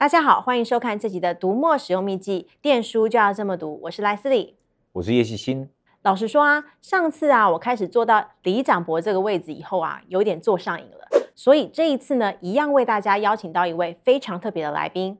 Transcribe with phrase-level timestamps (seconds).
[0.00, 3.78] 大家好，欢迎收看这集的读墨使用秘籍，电书就要这么读。
[3.82, 4.56] 我是莱斯利，
[4.92, 5.68] 我是叶希欣。
[6.00, 11.06] 老实说啊，上次啊，我开始坐到李长博这个位置以后啊，有点坐上瘾了。
[11.34, 15.18] 所以这一次呢，一样为大家邀请到一位非常特别的来宾。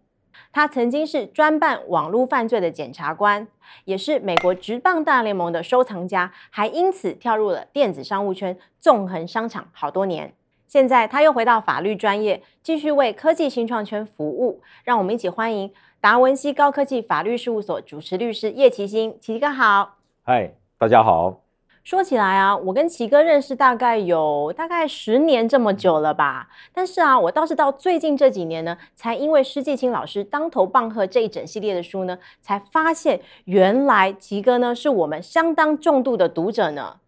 [0.50, 3.46] 他曾经是专办网络犯罪的检察官，
[3.84, 10.32] 也是美国职棒大联盟的收藏家，还因此跳入了电子商务圈，纵横商场好多年。
[10.70, 14.62] 现在他又回到法律专业，继续为科技新创圈服务。
[14.84, 19.96] 让我们一起欢迎达文西高科技法律事务所主持律师叶奇新，奇哥好。
[20.22, 21.40] 嗨，大家好。
[21.82, 26.46] 说起来啊，我跟奇哥认识大概有大概十年这么久了吧。
[26.72, 36.98] 但是啊，我倒是到最近这几年呢，才因为施季青老师当头棒喝这一整系列的书呢，才发现原来奇哥呢是我们相当重度的读者呢。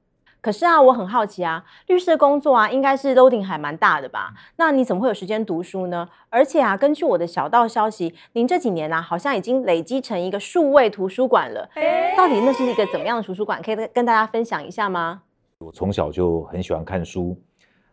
[0.42, 4.34] 可是啊，我很好奇啊，律师的工作啊，应该是 loading 还蛮大的吧？
[4.56, 6.08] 那你怎么会有时间读书呢？
[6.30, 11.70] 而且啊，根据我的小道消息，您这几年啊，好像已经累积成一个数位图书馆了。
[12.16, 13.62] 到底那是一个怎么样的图书馆？
[13.62, 15.22] 可以跟大家分享一下吗？
[15.58, 17.36] 我从小就很喜欢看书，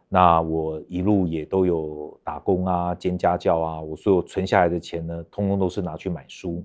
[0.08, 6.64] 那我一路也都有打工啊，兼家教啊，我所有存下来的钱呢，通通都是拿去买书。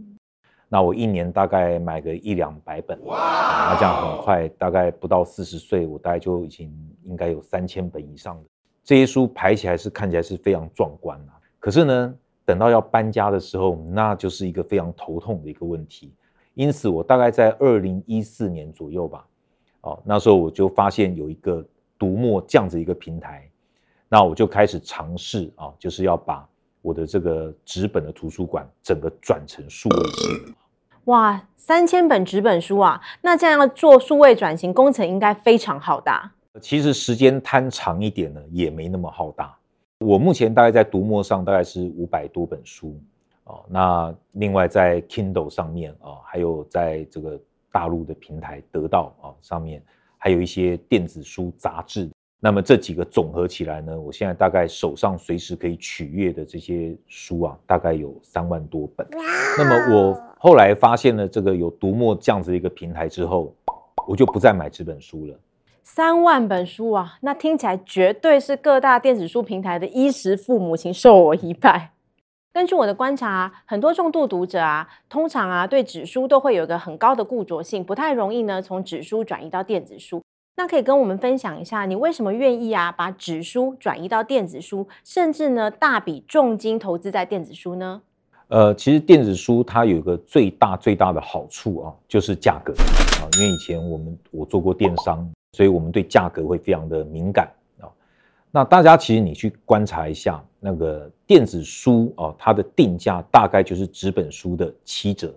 [0.69, 6.73] 那我一年大概买个一两百本，那这样很快，大概不到四十岁，我大概就已经
[7.05, 8.49] 应该有三千本以上的
[8.83, 11.39] 这些书排起来是看起来是非常壮观啊。
[11.61, 16.13] 可是呢，等到要搬家的时候，那就是一个非常头痛的一个问题。
[16.55, 19.27] 因此，我大概在二零一四年左右吧，
[19.81, 21.65] 哦，那时候我就发现有一个
[21.99, 23.49] 读墨这样子一个平台，
[24.09, 26.49] 那我就开始尝试啊，就是要把
[26.85, 30.55] 我的这个纸本的图书馆整个转成数位式。
[31.05, 33.01] 哇，三千本纸本书啊！
[33.23, 36.31] 那这样要做数位转型工程，应该非常浩大。
[36.61, 39.57] 其实时间摊长一点呢，也没那么浩大。
[40.01, 42.95] 我目前大概在读墨上大概是五百多本书
[43.45, 43.65] 哦。
[43.67, 47.41] 那另外在 Kindle 上面啊，还有在这个
[47.73, 49.83] 大陆的平台得到啊上面，
[50.19, 52.11] 还有一些电子书杂志。
[52.45, 59.07] 那么这几个总合起来呢，我现在大概手上随时可以取阅的这些书啊，大概有三万多本。
[59.57, 60.21] 那么我。
[60.37, 63.55] 后来发现了这个有读墨这样子一个平台之后，
[64.07, 65.35] 我就不再买纸本书了。
[65.83, 71.93] 三万本书啊，那听起来绝对是各大电子书平台的衣食父母，请受我一拜。
[72.53, 80.21] 根据我的观察，很多重度读者啊，通常啊对纸书都会有一个很高的固着性，不太容易呢从纸书转移到电子书。
[80.57, 88.01] 那可以跟我们分享一下，你为什么愿意啊把纸书转移到电子书，甚至呢大笔重金投资在电子书呢？
[88.49, 93.27] 呃，其实电子书它有一个最大最大的好处啊，就是价格啊。
[93.37, 97.51] 因为以前我们我做过电商，所以我们对价格会非常的敏感
[97.81, 97.91] 啊。
[98.53, 105.35] 那大家其实你去观察一下，那个电子书啊，它的定价大概就是纸本书的七折。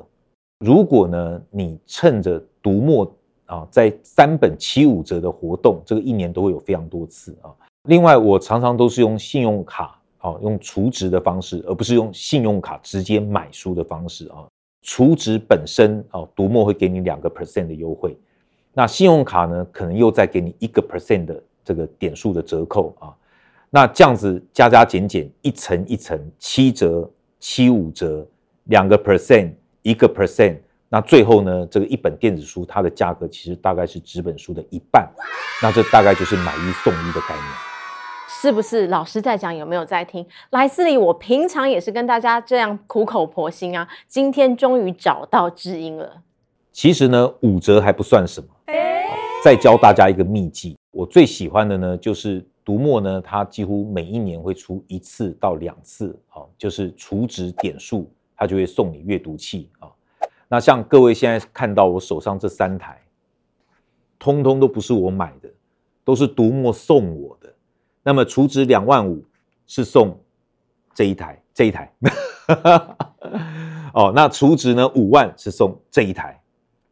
[0.60, 3.12] 如果呢，你趁着读墨
[3.48, 7.50] 啊，在三本七五折的活动，这个一年都会有非常多次啊。
[7.90, 9.96] 另外，我常常都是用信用卡。
[10.20, 14.48] 啊，用储值的方式，而不是用信用卡直接买书的方式啊。
[14.82, 18.18] 储值本身啊，读墨会给你两个 percent 的优惠，
[18.74, 23.16] 那信用卡呢，可能又再给你一个 percent 的这个点数的折扣啊。
[23.70, 27.08] 那这样子加加减减，一层一层，七折、
[27.40, 28.28] 七五折，
[28.66, 29.52] 两个 percent，
[29.84, 30.58] 一个 percent，
[30.90, 35.10] 那最后呢，这个一本电子书它的价格其实大概是纸本书的一半，
[35.62, 37.46] 那这大概就是买一送一的概念。
[38.30, 39.56] 是不是老师在讲？
[39.56, 40.26] 有没有在听？
[40.52, 43.88] 莱斯利，我平常也是跟大家这样苦口婆心啊。
[44.08, 46.22] 今天终于找到知音了。
[46.72, 48.48] 其实呢，五折还不算什么。
[49.44, 59.90] 再教大家一个秘技，我最喜欢的呢，就是读墨呢，它几乎每一年会出一次到两次啊，就是储值点数，它就会送你阅读器啊。
[60.48, 63.02] 那像各位现在看到我手上这三台，
[64.18, 65.50] 通通都不是我买的，
[66.04, 67.54] 都是独墨送我的。
[68.04, 69.24] 那么储值两万五
[69.66, 70.18] 是送
[70.94, 71.94] 这一台，这一台，
[73.94, 76.42] 哦，那储值呢五万是送这一台，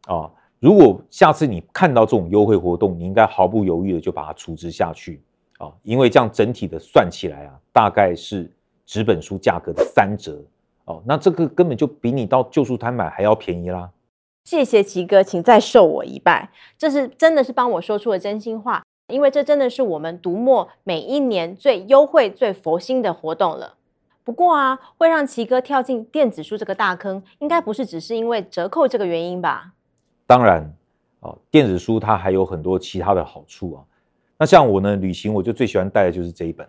[0.08, 0.30] 哦，
[0.60, 5.22] 如果下次你看到这种优惠活动，你应该毫不犹豫的就把它储值下去，
[5.58, 8.52] 哦，因为这样整体的算起来啊，大概是
[8.84, 10.38] 纸本书价格的三折，
[10.86, 13.90] 哦，那这个根本就比你到旧书摊买还要便宜啦。
[14.44, 18.82] 谢谢奇哥，请再受我一拜，这是真的是帮我说出了真心话。
[19.08, 23.74] 因为这真的是我们读墨每一年最优惠、最佛心的活动了。
[24.24, 29.74] 不过啊，会让奇哥跳进电子书这个大坑，应该不是只是因为折扣这个原因吧？
[30.26, 30.74] 当然，
[31.20, 33.84] 哦，电子书它还有很多其他的好处啊。
[34.38, 36.68] 那像我呢，旅行我就最喜欢带的就是这一本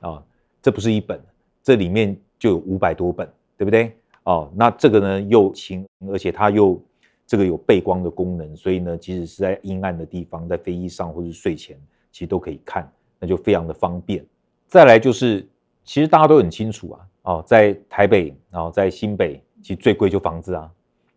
[0.00, 0.20] 啊。
[0.60, 1.20] 这不是一本，
[1.62, 3.96] 这里面就有五百多本，对不对？
[4.24, 6.80] 哦，那这个呢又轻，而且它又
[7.26, 11.76] 这个有背光的功能，所以呢，即使是在阴暗的地方，在飞机上或是睡前，
[12.12, 14.24] 其实都可以看，那就非常的方便。
[14.66, 15.46] 再来就是，
[15.82, 20.70] 其实大家都很清楚啊，哦，在台北，然后在新北，其实最贵就房子啊。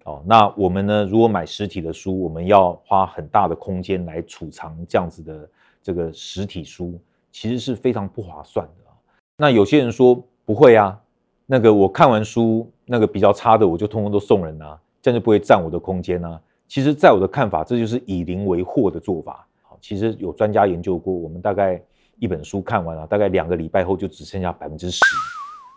[0.06, 5.50] 哦，那我们呢，如果买实体的书，我们要花很大的空间来储藏这样子的
[5.84, 7.00] 这个实体书，
[7.32, 8.92] 其实是非常不划算的。
[9.38, 11.00] 那有些人说不会啊，
[11.46, 16.40] 那个我看完书，那个比较差的，我就通通都送人啊，这样就不会占我的空间啊。
[16.68, 19.46] 其实，在我的看法，这就是以邻为壑的做法。
[19.62, 21.82] 好，其实有专家研究过，我们大概
[22.18, 25.02] 一本书看完了，大概两个礼拜后就只剩下百分之十。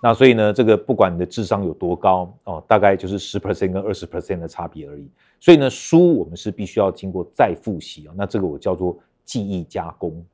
[0.00, 5.10] 那所以呢，这个不管你的智商有多高哦，大概就是十 percent 跟二十 percent 的差别而已。
[5.40, 8.14] 所以呢，书我们是必须要经过再复习啊。
[8.16, 10.24] 那这个我叫做记忆加工。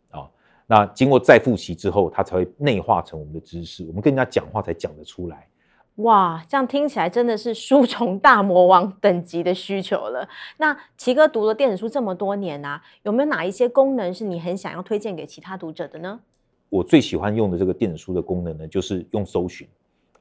[0.70, 3.84] 那经过再复习之后，它才会内化成我们的知识。
[3.86, 5.48] 我们跟人家讲话才讲得出来。
[5.96, 10.28] 哇，这样听起来真的是书虫大魔王等级的需求了。
[10.58, 16.20] 那奇哥读了电子书这么多年啊，有没有哪一些功能是你很想要推荐给其他读者的呢？
[16.68, 19.66] 我最喜欢用的这个电子书的功能呢，就是用搜寻，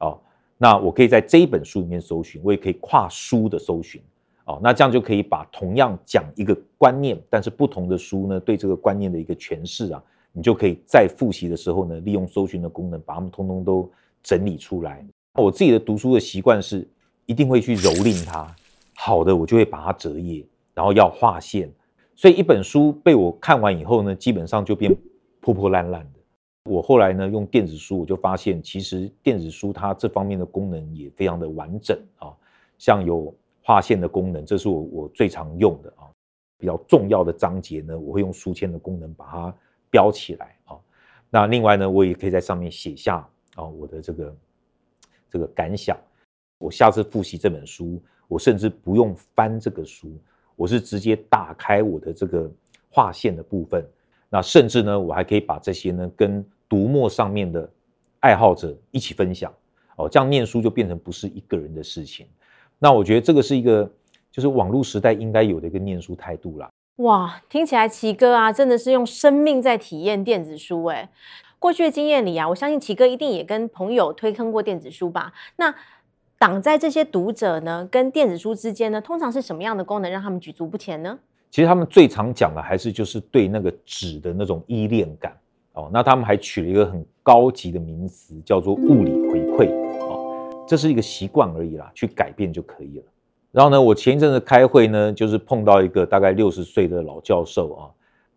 [0.00, 0.18] 哦，
[0.58, 4.02] 那我可以在这一本书里面搜寻，我也可以跨书的搜寻，
[4.46, 10.02] 哦，那这样就可以把同样讲一个观念，但是不同的书呢，对这个观念的一个诠释啊，
[10.32, 13.90] 你就可以在复习的时候呢，利用搜寻的功能，把它们通通都
[14.22, 15.04] 整理出来。
[15.34, 16.86] 我自己的读书的习惯是，
[17.26, 18.54] 一定会去蹂躏它，
[18.94, 20.44] 好的我就会把它折页，
[20.74, 21.70] 然后要划线，
[22.14, 24.96] 所以一本书被我看完以后呢，基本上就变
[25.40, 26.20] 破破烂烂的。
[26.70, 32.30] 我后来呢，用电子书，我就发现其实电子书它这方面的功能也非常的完整啊，
[32.78, 36.04] 像有划线的功能，这是我我最常用的啊。
[36.58, 39.54] 比较重要的章节呢，我会用书签的功能把它
[39.90, 40.76] 标起来啊。
[41.28, 43.16] 那另外呢，我也可以在上面写下
[43.54, 44.36] 啊我的这个
[45.30, 45.96] 这个感想。
[46.58, 50.14] 我下次复习这本书，我甚至不用翻这个书，
[50.56, 52.50] 我是直接打开我的这个
[52.90, 53.82] 划线的部分。
[54.28, 57.68] 那甚至呢，我还可以把这些呢跟读墨上面的
[58.20, 59.52] 爱好者一起分享
[59.96, 62.26] 哦，这样念书就变成不是一个人的事情。
[62.78, 63.90] 那我觉得这个是一个
[64.30, 66.70] 就是网络时代应该有的一个念书态度啦。
[67.00, 71.08] 哇，听起来奇哥啊，真的是用生命在体验电子书诶。
[71.58, 75.32] 过去的经验里啊，我相信奇哥一定也跟朋友推坑过电子书吧？
[75.56, 75.74] 那
[76.38, 81.18] 挡在这些读者呢跟电子书之间呢，通常是什么样的功能让他们举足不前呢？
[81.50, 85.34] 其实他们最常讲的还是就是对那个纸的那种依恋感
[85.72, 89.70] 哦，那他们还取了一个很高级的名词，叫做物理回馈
[90.00, 93.04] 哦，这是一个习惯而已啦，去改变就可以了。
[93.52, 97.90] 然后呢，我前一阵子开会呢，就是碰到一个大概六十岁的老教授啊，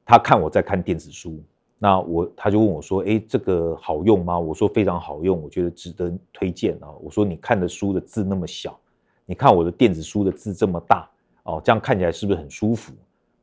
[0.04, 1.40] 他看我在看电子书，
[1.78, 8.80] 那我他就问我说：“哎，这个好用吗？”我说：“非常好用，我觉得值得推荐啊。”我说：“你看的书的字那么小，
[9.26, 11.08] 你看我的电子书的字这么大。”
[11.44, 12.94] 哦，这样看起来是不是很舒服？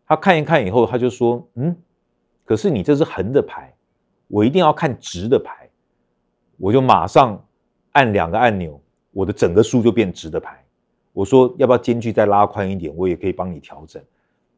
[0.06, 1.76] 他看一看以后，他就说：“嗯，
[2.46, 3.72] 可是你这是横的排，
[4.26, 5.68] 我一定要看直的排。”
[6.56, 7.38] 我就马上
[7.92, 8.80] 按两个按钮，
[9.12, 10.64] 我的整个书就变直的排。
[11.12, 12.92] 我说：“要不要间距再拉宽一点？
[12.96, 14.02] 我也可以帮你调整。”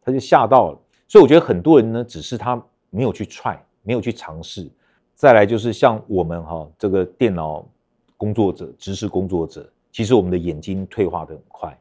[0.05, 0.79] 他就吓到了。
[1.09, 4.69] 所以我觉得很多人呢，只是他没有去 try，没有去尝试。
[5.15, 7.65] 再来就是像我们哈，这个电脑
[8.17, 11.79] 工作者、知识工作者，其实我们的眼睛退化的很快。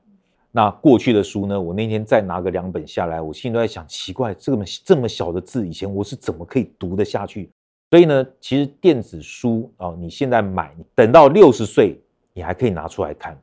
[0.52, 1.60] 那过去的书呢？
[1.60, 7.50] 我那天再拿个两本下来，我心里都在想，奇怪，这么这么小的字，以前我是怎么可以读得下去？
[7.90, 11.98] 所以呢，其实电子书啊，你现在买，等到六十岁，
[12.34, 13.42] 你还可以拿出来看，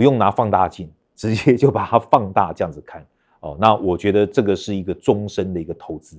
[0.00, 3.06] 不用拿放大镜， 直接就把它放大这样子看
[3.40, 3.54] 哦。
[3.60, 6.16] 那我觉得这个是一个终身的一个投资。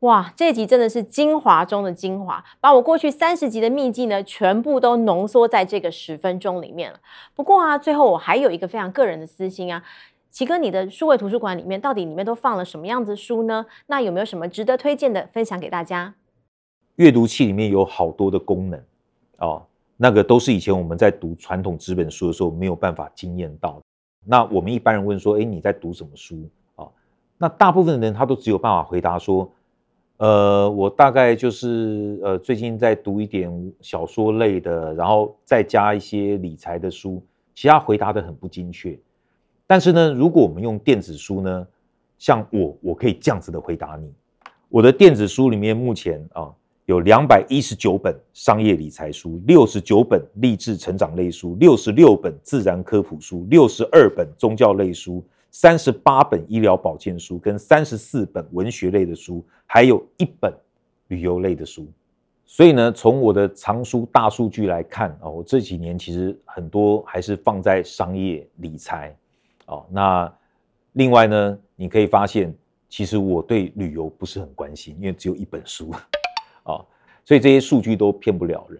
[0.00, 6.98] 哇，这集真的是精华中的精华，把我过去三十集的秘技呢，全部都浓缩在这个十分钟里面了。
[7.36, 9.84] 不过啊，最后我还有一个非常个人的私心啊，
[10.32, 13.64] 奇哥，你的数位图书馆里面到底里面都放了什么样子的书呢？
[13.86, 16.14] 那有没有什么值得推荐的分享给大家？
[16.96, 18.82] 阅读器里面有好多的功能
[19.38, 19.62] 哦，
[20.04, 23.80] 那个都是以前我们在读传统纸本书的时候没有办法经验到。
[24.22, 26.46] 那我们一般人问说，哎，你在读什么书
[26.76, 26.86] 啊？
[27.38, 29.50] 那大部分的人他都只有办法回答说。
[30.18, 37.22] 呃，我大概就是呃，最近在读一点小说类的，然后再加一些理财的书，
[37.54, 38.98] 其他回答得很不精确。
[39.66, 41.66] 但是呢，如果我们用电子书呢，
[42.18, 44.12] 像我，我可以这样子的回答你。
[44.68, 46.52] 我的电子书里面目前啊，
[46.86, 55.24] 有两百一十九本商业理财书，六十九本励志成长类书，六十六本自然科普书，六十二本宗教类书。
[55.50, 60.52] 三十八本医疗保健书，跟三十四本文学类的书，还有一本
[61.06, 61.86] 旅游类的书，
[62.44, 69.16] 所以呢，从我的藏书大数据来看啊，我这几年其实很多还是放在商业理财
[69.66, 69.86] 哦。
[69.90, 70.30] 那
[70.94, 72.52] 另外呢，你可以发现，
[72.88, 75.94] 其实我对旅游不是很关心，因为只有一本书
[76.64, 76.84] 啊，
[77.24, 78.78] 所以这些数据都骗不了人。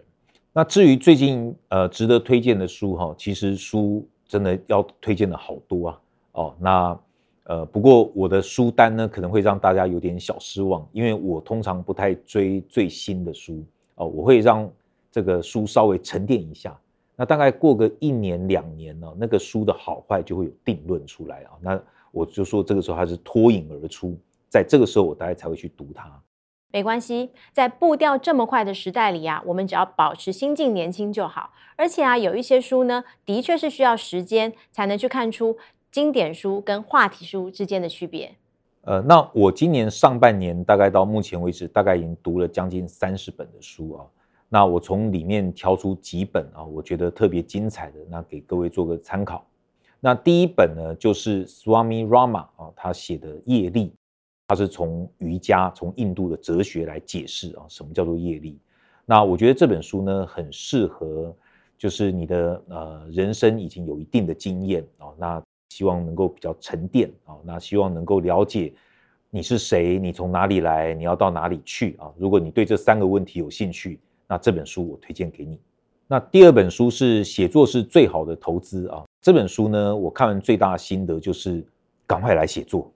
[0.53, 6.00] 那至于最近呃值得推荐的书哈，其实书真的要推荐的好多啊
[6.33, 6.55] 哦。
[6.61, 7.00] 那
[7.45, 13.64] 呃不过我的书单呢，可能会让大家有点小失望，因为我通常不太追最新的书
[13.97, 14.71] 哦，我会让
[15.11, 16.79] 这个书稍微沉淀一下。
[17.17, 21.50] 那大概过个一年两年呢，那个书的好坏就会有定论出来啊。
[21.61, 24.17] 那我就说这个时候它是脱颖而出，
[24.49, 26.21] 在这个时候我大概才会去读它。
[26.75, 31.52] 没关系，在步调这么快的时代里啊，我们只要保持心境年轻就好。
[31.76, 35.57] 而且啊，有一些书呢，的确是需要时间才能去看出
[35.93, 38.35] 经典书跟话题书之间的区别。
[38.81, 44.04] 呃，那我今年上半年大概到目前为止，大概已经读了将近三十本的书啊。
[44.49, 49.47] 那我从里面挑出几本啊，我觉得特别精彩的，那给各位做个参考。
[50.00, 53.90] 那第一本呢，就是 Swami Rama 啊，他写的《业力》。
[54.46, 58.58] 他是从瑜伽、从印度的哲学来解释啊，什么叫做业力？
[59.06, 61.34] 那我觉得这本书呢，很适合，
[61.78, 68.72] 就是你的呃人生已经有一定的经验啊，那希望能够比较沉淀啊，那希望能够了解
[69.30, 72.12] 你是谁，你从哪里来，你要到哪里去啊？
[72.16, 73.98] 如果你对这三个问题有兴趣，
[74.28, 75.58] 那这本书我推荐给你。
[76.06, 81.64] 那第二本书是写作是最好的投资啊，这本书呢，我看完最大的心得就是
[82.06, 82.92] 赶快来写作。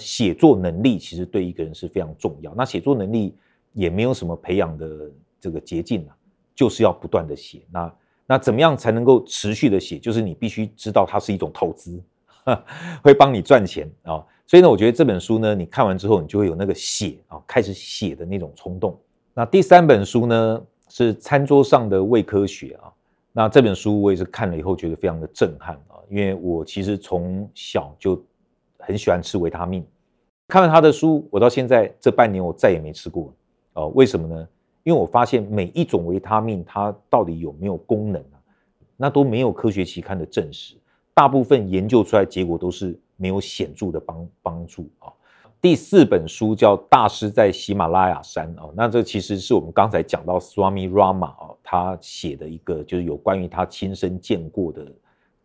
[0.00, 2.54] 写作能力其实对一个人是非常重要。
[2.54, 3.34] 那写作能力
[3.72, 6.16] 也没有什么培养的这个捷径啊，
[6.54, 7.62] 就是要不断的写。
[7.70, 7.94] 那
[8.26, 9.98] 那怎么样才能够持续的写？
[9.98, 12.00] 就是你必须知道它是一种投资，
[13.02, 14.24] 会帮你赚钱啊。
[14.46, 18.96] 所以呢，我觉得这本书呢，你看完之后，你就会有那个写啊，开始写的那种冲动。
[19.34, 22.92] 那第三本书呢，是餐桌上的胃科学啊。
[23.32, 28.22] 那这本书我也是看了以后觉得非常的震撼啊，因为我其实从小就。
[28.88, 29.84] 很喜欢吃维他命，
[30.46, 33.30] 看了他的书，我到现在这半年我再也没吃过
[33.74, 33.88] 哦。
[33.88, 34.48] 为什么呢？
[34.82, 38.40] 因为我发现每一种维他命它到底有没有功能啊，
[38.96, 40.74] 那都没有科学期刊的证实。
[41.12, 45.12] 大部分研究出来结果都是没有显著的帮帮助啊。
[45.60, 54.90] 第四本书叫《大师在喜马拉雅山》哦，那这其实是我们刚才讲到 Swami Rama，他写的一个就是有关于他亲身见过的。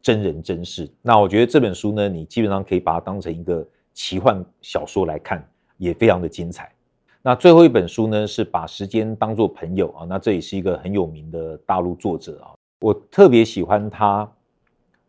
[0.03, 5.41] 真人真事，那我觉得这本书呢，你基本上可以把它当成一个奇幻小说来看，
[5.77, 6.69] 也非常的精彩。
[7.21, 14.29] 那最后一本书呢，是把时间当作朋友啊，那这也是一个很有名的大陆作者啊，我特别喜欢他，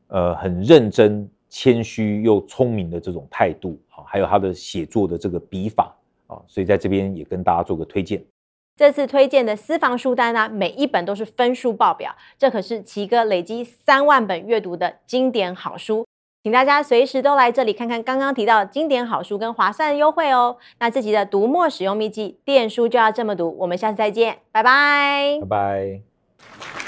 [0.07, 5.93] 呃，很认真、谦虚又聪明的这种态度啊，还有他的写作的这个笔法
[6.29, 8.25] 啊，所以在这边也跟大家做个推荐。
[8.77, 16.05] 这次推荐的私房书单呢、每一本都是分数爆表，这可是奇哥累积三万本阅读的经典好书，
[16.43, 20.57] 请大家随时都来这里看看刚刚提到的经典好书跟划算优惠哦。
[20.81, 26.84] 那这集的读墨使用秘籍，电书就要这么读，我们下次再见，拜拜，拜拜。